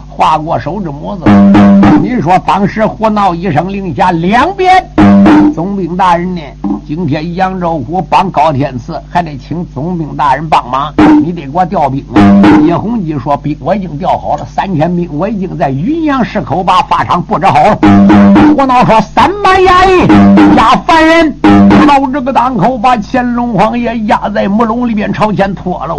[0.08, 1.24] 画过手指模子。
[2.02, 4.84] 你说当时胡闹一声令下，两边
[5.54, 6.42] 总兵大人呢？”
[6.90, 10.92] 今天扬州府帮高天赐，还得请总兵大人帮忙，
[11.24, 12.20] 你得给我调兵啊！
[12.66, 17.78] 叶洪基说：“兵我已经调好了，三千兵我已经在云阳市口把法场布置好了。”
[18.58, 20.08] 胡闹说：“三班衙役
[20.58, 21.32] 押犯人，
[21.88, 25.96] 到这个档口，把乾隆皇爷压在木笼里边，朝前拖了。”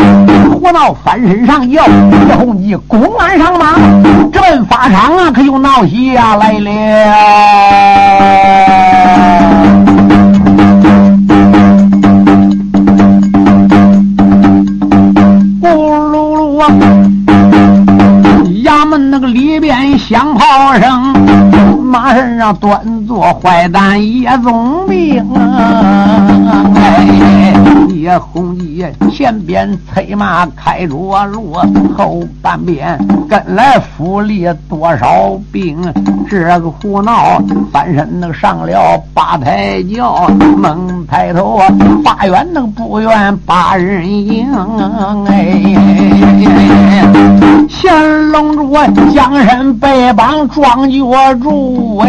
[0.51, 3.77] 胡闹翻身上轿，叶洪基弓鞍上马，
[4.33, 5.31] 直奔法场啊！
[5.31, 6.71] 可就闹下来了。
[19.27, 21.50] 里边响炮声，
[21.91, 26.65] 马身上端坐坏蛋叶宗兵啊！
[27.89, 31.55] 叶洪基前边催马开着路，
[31.99, 32.97] 后半边
[33.29, 35.77] 跟来府里多少兵？
[36.29, 41.67] 这个胡闹翻身那个上了八抬轿，猛抬头啊
[42.05, 44.47] 八远那个不远八人营
[45.27, 45.61] 哎！
[47.69, 48.73] 乾隆主
[49.13, 52.09] 江山北邦壮脚住哎！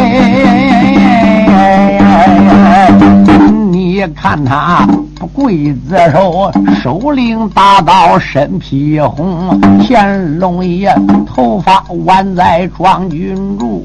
[3.72, 4.88] 你看他。
[5.20, 10.92] 不跪子手首领大刀身披红，乾隆爷
[11.28, 13.84] 头发挽在庄君柱，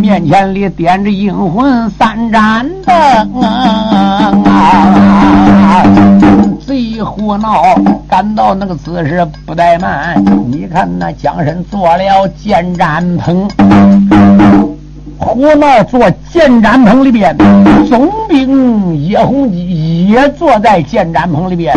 [0.00, 4.32] 面前里点着英魂三盏灯啊！
[6.66, 7.62] 贼胡闹，
[8.08, 13.48] 赶到那个姿势不怠慢，你看那江身做了建毡棚。
[15.22, 16.00] 胡闹坐
[16.32, 17.36] 建毡棚里边，
[17.86, 21.76] 总兵叶洪基也坐在建毡棚里边。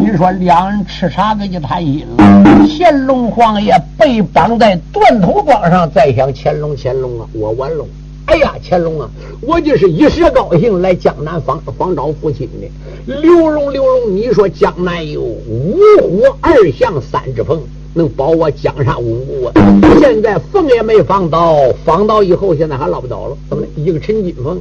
[0.00, 2.42] 你说两人吃茶个一谈心了。
[2.66, 7.84] 乾隆皇爷被绑在断头桩上，再想乾隆，乾隆啊，我完了！
[8.24, 9.06] 哎呀，乾隆啊，
[9.42, 13.14] 我就是一时高兴来江南访访找父亲的。
[13.20, 17.60] 刘荣，刘荣，你说江南有五虎二相三只鹏。
[17.94, 19.52] 能保我江山稳固啊！
[20.00, 23.36] 现在凤也没放到，放到以后现在还捞不着了。
[23.48, 23.68] 怎么了？
[23.76, 24.58] 一个陈金凤，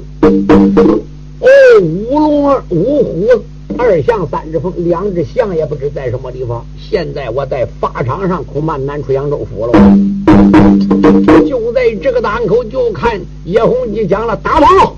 [1.40, 1.48] 哦，
[1.82, 3.28] 五龙二五虎
[3.76, 6.64] 二象三只凤，两只象也不知在什么地方。
[6.80, 9.74] 现在我在法场上，恐怕难出扬州府了。
[11.48, 14.96] 就在这个档口，就看叶洪基讲了，打跑。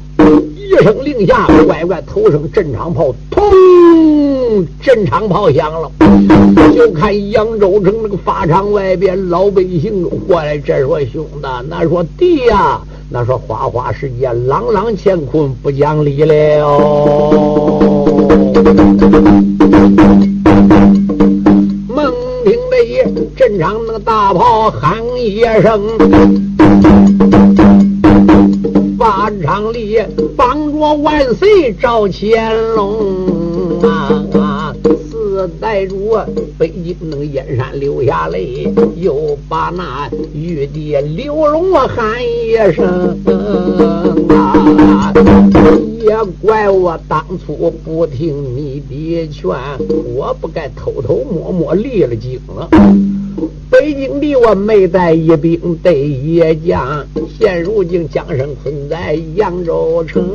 [0.65, 4.65] 一声令下，乖乖头上镇长炮，砰！
[4.81, 5.91] 镇长炮响了。
[6.73, 16.67] 就看扬州城那个法场外边，老百姓过来，这说兄弟，那说弟呀，那说花花世界，朗朗乾坤不讲理了。
[21.87, 22.97] 猛听得一
[23.35, 25.81] 震长那个大炮喊一声。
[29.05, 29.99] 法场里
[30.35, 34.73] 帮着万岁赵乾隆啊！
[35.11, 36.17] 四代主
[36.57, 43.15] 北京那个燕山流下泪，又把那玉帝刘荣喊一声
[44.29, 45.13] 啊！
[46.01, 49.55] 也怪我当初不听你的劝，
[50.15, 52.67] 我不该偷偷摸摸离了京了。
[53.69, 57.05] 北京的我没带一兵对一将，
[57.37, 60.25] 现如今江山困在扬州城。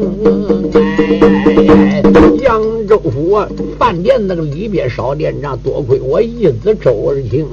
[1.47, 2.03] 哎，
[2.43, 3.41] 扬州府
[3.79, 7.47] 饭店那个里边少店长，多亏我义子周儿清。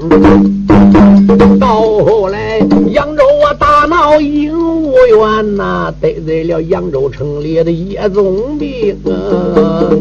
[1.60, 2.60] 到后来，
[2.92, 4.50] 扬州我大闹一
[4.98, 8.98] 无缘呐，得罪了扬州城里的叶宗兵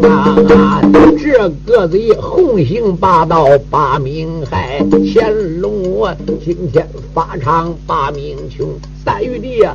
[0.02, 0.80] 啊！
[1.18, 4.82] 这个贼横行霸道，把民害，
[5.12, 5.92] 乾隆。
[5.92, 8.66] 我今天发长把命穷，
[9.04, 9.74] 三玉帝呀，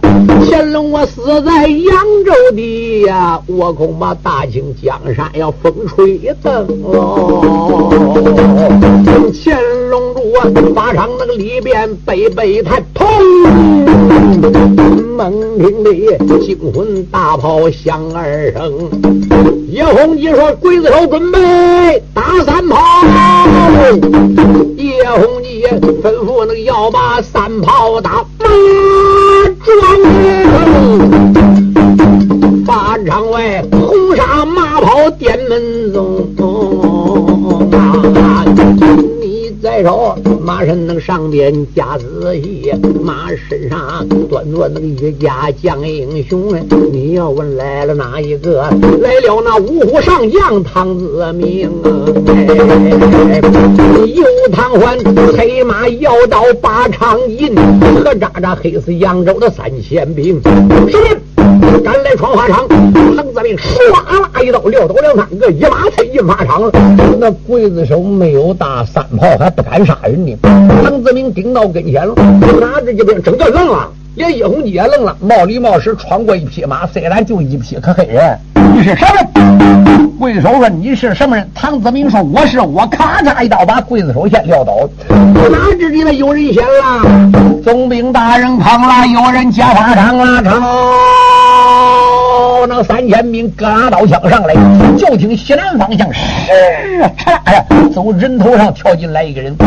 [0.49, 1.93] 乾隆我死在扬
[2.25, 7.91] 州地呀，我恐怕大清江山要风吹灯喽。
[9.34, 13.90] 乾隆主啊，法场那个里边背背台，砰！
[15.17, 15.93] 猛听的
[16.39, 18.89] 惊魂大炮响二声，
[19.69, 22.78] 叶洪吉说：“刽子手准备打三炮。”
[24.78, 25.63] 叶洪吉
[26.02, 28.26] 吩咐那个要把三炮打，
[40.62, 46.53] 马身那个上边加仔细，马身上端坐那个一家将英雄。
[46.91, 48.62] 你要问来了哪一个？
[49.01, 51.68] 来了那五虎上将唐子明。
[52.28, 53.41] 哎
[54.05, 54.99] 右唐欢
[55.36, 57.55] 黑马摇刀把长银，
[57.95, 60.39] 何渣渣黑死扬州的三千兵。
[60.43, 60.88] 什么？
[61.84, 66.70] 赶来闯花场，唐子明唰啦一刀撂倒两三个，一马催进马场。
[67.20, 70.36] 那刽子手没有打三炮，还不敢杀人呢。
[70.84, 75.16] 唐子明顶到跟前了，哪知这边整个愣了，连叶红吉也愣了。
[75.22, 78.38] 冒里冒失闯过一匹马，虽然就一匹可黑人。
[78.74, 80.12] 你是什么人？
[80.20, 81.49] 刽子手说你是什么人？
[81.53, 84.88] 唐子明说我是我，咔嚓一刀把刽子手先撂倒。
[85.09, 87.62] 哪知里面有人先了？
[87.64, 90.41] 总兵大人扛了，有人接花场了，
[92.62, 94.53] 朝那三千兵各拿刀枪上来，
[94.95, 96.22] 就听西南方向是
[97.18, 99.57] 嚓呀，从人头上跳进来一个人。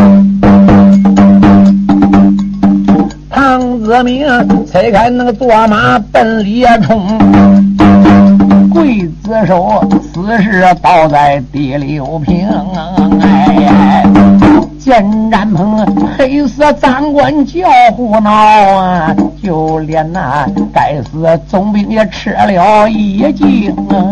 [3.28, 4.24] 唐子明
[4.70, 7.04] 拆开那个坐马奔里冲。
[8.72, 9.82] 刽子手
[10.12, 12.46] 死时倒在第六平，
[13.20, 14.03] 哎，
[14.84, 15.82] 见战棚
[16.18, 17.66] 黑色长官叫
[17.96, 24.04] 胡闹啊，就连那该死总兵也吃了一惊啊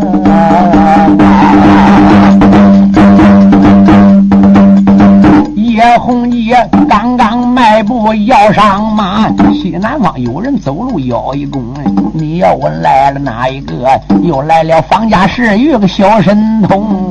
[5.55, 6.55] 叶红叶
[6.89, 11.61] 刚刚迈步要上马，西南方有人走路腰一弓。
[12.13, 13.87] 你要问来了哪一个？
[14.23, 17.09] 又来了方家世玉个小神童。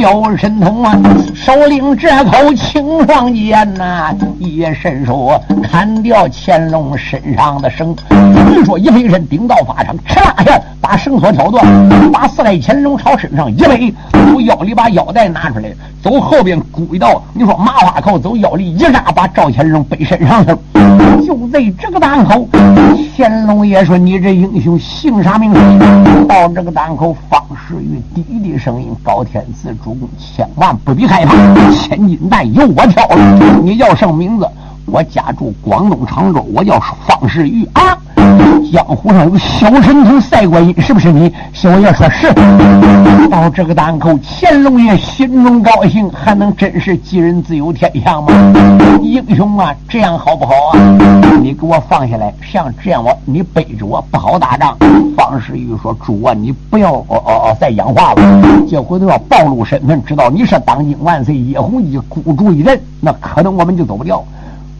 [0.00, 0.98] 小神童啊，
[1.34, 7.94] 手领这口青霜剑呐，一伸手砍掉乾隆身上的绳。
[8.50, 15.70] 据说一飞身顶到法场，哧啦一下把绳索挑断，把四代乾隆朝身上一背，从腰里把腰带拿出来，
[16.02, 20.58] 走后边鼓一道，你说麻花扣走腰里一扎，把赵乾隆背身上去了。
[21.26, 22.48] 就在这个当口，
[23.18, 25.52] 乾隆爷说：“你这英雄姓啥名？”
[26.26, 31.34] 到这个当口，方世玉低低声音：“高天赐主千万不必害怕，
[31.72, 33.08] 千金难由我挑。
[33.62, 34.46] 你叫什么名字？
[34.86, 37.96] 我家住广东常州，我叫方世玉啊。”
[38.72, 41.32] 江湖上有个小神童赛观音，是不是你？
[41.52, 42.32] 小爷说是。
[43.28, 48.32] 到这个档口，乾隆爷心中高兴，还能真是吉人自有天相吗？
[49.02, 50.78] 英雄啊，这样好不好啊？
[51.42, 54.76] 你给我放下来，像这样我你背着我不好打仗。
[55.16, 64.22] 方世玉说：“主啊，你不要哦哦哦再讲话了，这回都要暴露身份，知道你是当今万岁叶红一孤注一人，那可能我们就走不掉。”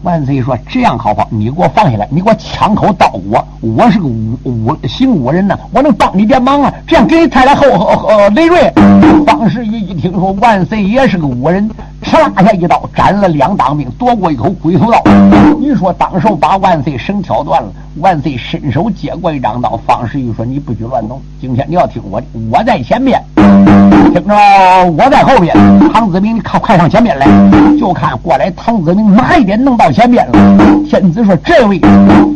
[0.03, 1.27] 万岁说：“这样好不好？
[1.29, 6.73] 你给我放下来，你给我枪口刀我，我是个武武行武人呢，我能帮你点忙啊！
[6.87, 8.71] 这样给你带来后后后累赘。”
[9.27, 11.69] 方世玉一听说万岁也是个武人，
[12.03, 15.03] 哧啦下一刀斩了两当兵，夺过一口鬼头刀。
[15.59, 19.79] 你说当时把万岁绳挑断了，万岁伸手接过一张刀。
[19.85, 23.21] 方世玉说：“你不许乱动，今天你要听我的，我在前面。”
[24.11, 24.35] 听着，
[24.97, 25.55] 我在后边。
[25.93, 27.27] 唐子明，你快快上前面来，
[27.79, 28.51] 就看过来。
[28.51, 30.31] 唐子明哪一点弄到前边了？
[30.89, 31.79] 天子说：“这位。”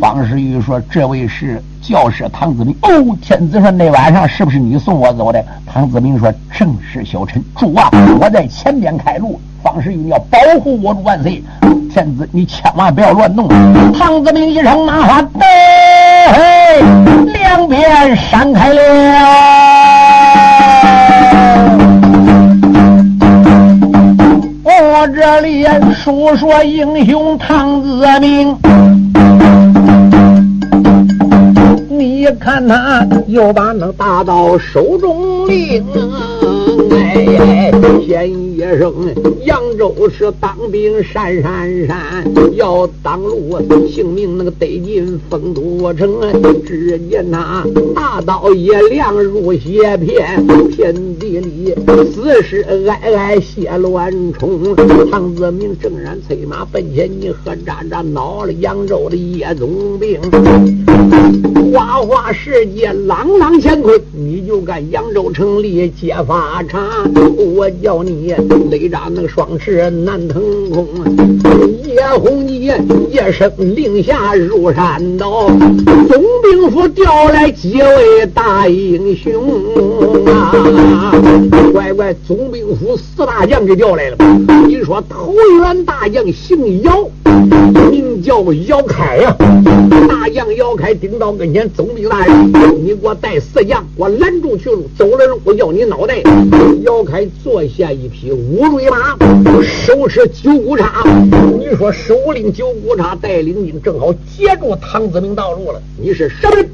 [0.00, 7.42] 方世玉说：“这位是教师唐子明。”哦，天子说：“那晚上是不是你送我走的？”唐子明说：“正是小臣。
[7.56, 7.90] 主啊，
[8.20, 9.40] 我在前边开路。
[9.62, 11.42] 方世玉，要保护我万岁。
[11.92, 13.48] 天子，你千万不要乱动。
[13.92, 15.28] 唐子明一声骂话，
[16.32, 16.82] 嘿，
[17.32, 19.95] 两边闪开了。
[25.14, 28.56] 这里说说英雄唐子明，
[31.88, 35.84] 你看他又把那大刀手中拎。
[38.06, 38.92] 先一声，
[39.44, 42.24] 扬州是当兵闪闪闪，
[42.54, 46.20] 要当路，性命那个得进丰都城。
[46.64, 51.74] 只见他大刀一亮如血片，天地里
[52.12, 54.74] 死尸哀哀血乱冲。
[55.10, 60.20] 唐子明正然催马奔前，你和喳喳恼了扬州的叶总兵，
[61.72, 67.04] 花花世界朗朗乾坤，你就干扬州城里揭发查。
[67.56, 68.34] 我叫你
[68.70, 70.86] 雷扎那个双翅难腾空，
[71.96, 72.70] 叶红衣
[73.10, 79.32] 一声令下入山道，总兵府调来几位大英雄
[80.26, 80.52] 啊！
[81.72, 84.16] 乖乖，总兵府四大将给调来了。
[84.66, 85.32] 你说头
[85.62, 87.08] 元大将姓姚，
[87.90, 89.34] 名叫姚开呀。
[90.06, 92.52] 大将姚开顶到跟前，总兵大人，
[92.84, 96.22] 你给我带四将，我拦住去路，走了路我要你脑袋。
[96.82, 99.16] 姚开坐下一匹乌骓马，
[99.62, 101.02] 手持九股叉。
[101.58, 105.80] 你说我首领九股叉带领兵，正好截住唐子明道路了。
[106.02, 106.68] 你是什么人？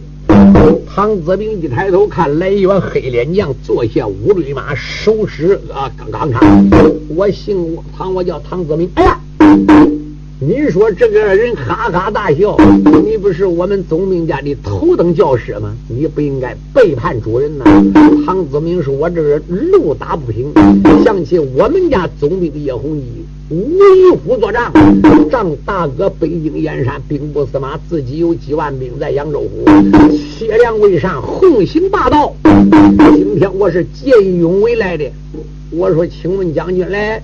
[0.86, 6.40] 唐子明一抬头看来一员黑脸将，坐下乌骓马，手持啊钢钢叉。
[7.14, 8.90] 我姓唐，我叫唐子明。
[8.94, 9.20] 哎呀，
[10.40, 12.56] 你说这个人哈哈大笑，
[13.04, 15.74] 你不是我们总兵家的头等教师吗？
[15.88, 17.64] 你不应该背叛主人呐！
[18.24, 20.50] 唐子明说：“我这人路打不平，
[21.04, 22.96] 想起我们家总兵叶洪
[23.48, 24.72] 基为虎作战，
[25.30, 32.34] 仗大哥北京燕山兵部司马，自己有几万兵在扬州府，血量为上，横行霸道。
[33.14, 35.04] 今天我是见义勇为来的。
[35.70, 37.22] 我说，请问将军来，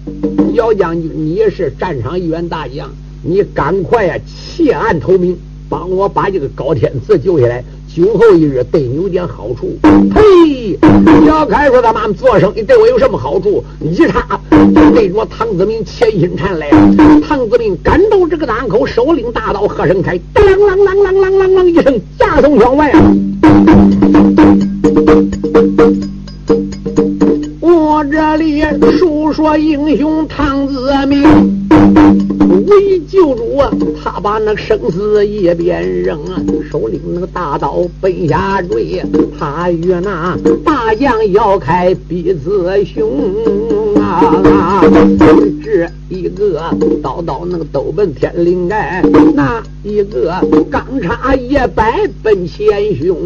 [0.55, 2.91] 姚将军，你也是战场一员大将。”
[3.21, 5.37] 你赶快呀，弃暗投明，
[5.69, 7.64] 帮我把这个高天赐救下来。
[7.95, 9.76] 今后一日对你有点好处。
[10.14, 10.78] 呸！
[11.26, 13.64] 小开说他妈做生意对我有什么好处？
[13.80, 14.39] 一查
[14.95, 17.20] 对着唐子明千心肠来了。
[17.26, 23.12] 唐子明赶到这个档口，手领大刀，喝声开，当啷啷啷啷啷啷一声，架从窗外啊！
[27.61, 28.62] 我这里
[28.99, 31.58] 述说英雄唐子明。
[31.71, 33.59] 为救主，
[34.03, 36.19] 他把那生死一边扔，
[36.71, 39.03] 手领那个大刀奔下坠。
[39.39, 44.83] 他与那大将要开彼此雄啊！
[45.64, 46.61] 这一个
[47.03, 49.03] 刀刀那个斗奔天灵盖，
[49.35, 50.35] 那一个
[50.71, 53.16] 钢叉一摆奔前胸。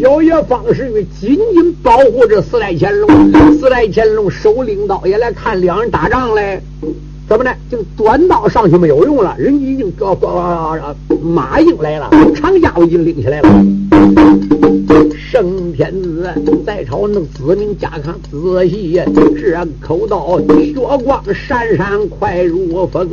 [0.00, 3.10] 小爷方世玉紧紧保护着四代乾隆，
[3.58, 6.60] 四代乾隆手领刀也来看两人打仗嘞。
[7.28, 7.50] 怎么呢？
[7.70, 10.74] 这个短刀上去没有用了，人已经高高
[11.22, 13.48] 马英来了，长家伙已经拎起来了。
[15.30, 16.26] 圣天子
[16.64, 20.72] 在朝，那子民家康仔细这口刀，血
[21.04, 23.06] 光闪闪，快如风。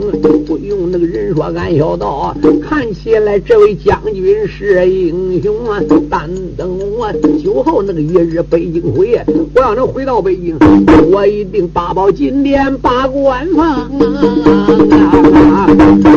[0.45, 5.81] 不用那个人说，俺小道，看起来这位将军是英雄啊！
[6.09, 7.11] 但等我
[7.43, 9.19] 酒后那个一日北京回，
[9.53, 10.57] 我要能回到北京，
[11.11, 13.89] 我一定八宝金殿把官封。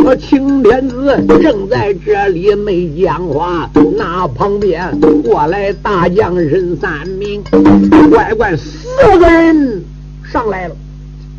[0.05, 7.43] 我青天子正在这里没讲话，那旁边过来大将人三名，
[8.11, 8.87] 乖乖四
[9.19, 9.83] 个人
[10.31, 10.77] 上来了。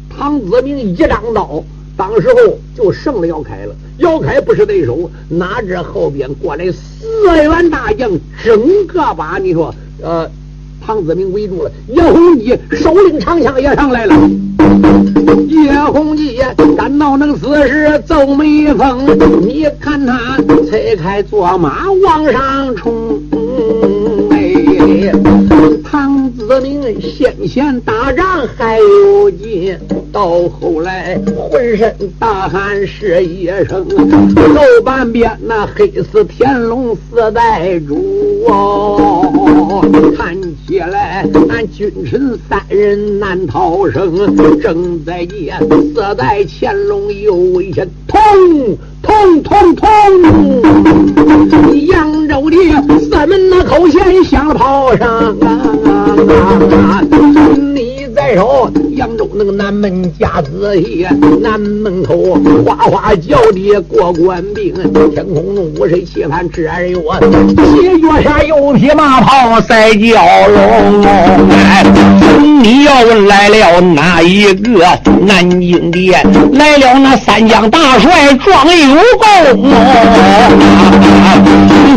[0.10, 1.64] 唐子明一张刀，
[1.95, 3.76] 当时候就胜了姚开了。
[4.00, 8.10] 姚开不是对手，哪知后边过来四员大将，
[8.43, 9.72] 整个把你说
[10.02, 10.28] 呃。
[10.84, 14.16] 唐子明围住了，叶洪基手领长枪也上来了。
[15.47, 16.39] 叶洪基
[16.76, 19.06] 赶到那个死时奏眉峰，
[19.41, 20.38] 你看他
[20.68, 23.22] 催开坐马往上冲。
[26.50, 29.78] 子明先前打仗还有劲，
[30.12, 31.16] 到后来
[31.52, 39.86] 浑身大汗是一身，后半边那黑死天龙四代主哦，
[40.18, 40.36] 看
[40.70, 44.13] 起来俺君臣三人难逃生，
[44.61, 45.51] 正在劫，
[45.95, 48.22] 色在乾隆有危险，痛
[49.01, 49.88] 痛痛痛！
[51.88, 52.55] 扬州的
[53.09, 55.07] 三门那口弦响炮声
[55.47, 57.01] 啊！
[57.74, 57.99] 你
[58.95, 61.07] 扬州那个南门夹子细，
[61.41, 64.73] 南门口哗哗叫的过官兵，
[65.13, 71.03] 天空中五水旗盘这儿有啊，斜脚下有匹马跑赛蛟龙。
[71.49, 71.84] 哎，
[72.61, 74.86] 你要问来了哪一个
[75.21, 76.11] 南京的？
[76.53, 78.95] 来了那三江大帅壮有
[79.53, 79.71] 功。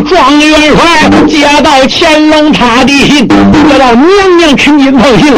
[0.05, 5.33] 状元帅接到乾隆他的信，接到娘娘陈金凤信，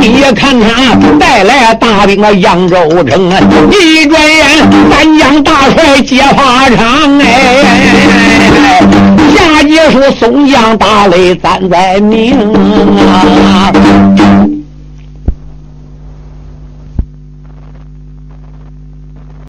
[0.00, 3.38] 你也看他带来大兵的扬州城啊，
[3.70, 4.46] 一转眼
[4.90, 7.62] 三江大帅接法场，哎，
[9.36, 12.34] 下界说宋江大擂咱在明
[13.06, 13.70] 啊。